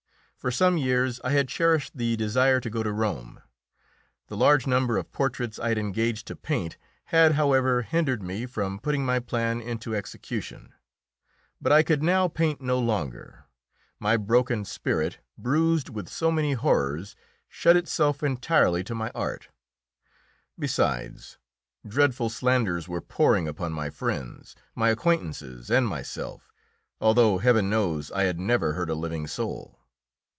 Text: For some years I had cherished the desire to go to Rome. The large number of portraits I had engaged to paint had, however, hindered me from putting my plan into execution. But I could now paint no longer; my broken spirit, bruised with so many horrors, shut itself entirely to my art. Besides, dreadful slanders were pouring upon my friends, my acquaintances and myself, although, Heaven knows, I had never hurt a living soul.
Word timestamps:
For 0.41 0.49
some 0.49 0.75
years 0.79 1.19
I 1.23 1.33
had 1.33 1.47
cherished 1.49 1.95
the 1.95 2.15
desire 2.15 2.59
to 2.61 2.69
go 2.71 2.81
to 2.81 2.91
Rome. 2.91 3.43
The 4.27 4.35
large 4.35 4.65
number 4.65 4.97
of 4.97 5.11
portraits 5.11 5.59
I 5.59 5.69
had 5.69 5.77
engaged 5.77 6.25
to 6.25 6.35
paint 6.35 6.77
had, 7.05 7.33
however, 7.33 7.83
hindered 7.83 8.23
me 8.23 8.47
from 8.47 8.79
putting 8.79 9.05
my 9.05 9.19
plan 9.19 9.61
into 9.61 9.95
execution. 9.95 10.73
But 11.61 11.71
I 11.71 11.83
could 11.83 12.01
now 12.01 12.27
paint 12.27 12.59
no 12.59 12.79
longer; 12.79 13.45
my 13.99 14.17
broken 14.17 14.65
spirit, 14.65 15.19
bruised 15.37 15.89
with 15.89 16.09
so 16.09 16.31
many 16.31 16.53
horrors, 16.53 17.15
shut 17.47 17.77
itself 17.77 18.23
entirely 18.23 18.83
to 18.85 18.95
my 18.95 19.11
art. 19.13 19.49
Besides, 20.57 21.37
dreadful 21.87 22.29
slanders 22.31 22.87
were 22.87 22.99
pouring 22.99 23.47
upon 23.47 23.73
my 23.73 23.91
friends, 23.91 24.55
my 24.73 24.89
acquaintances 24.89 25.69
and 25.69 25.87
myself, 25.87 26.51
although, 26.99 27.37
Heaven 27.37 27.69
knows, 27.69 28.11
I 28.11 28.23
had 28.23 28.39
never 28.39 28.73
hurt 28.73 28.89
a 28.89 28.95
living 28.95 29.27
soul. 29.27 29.77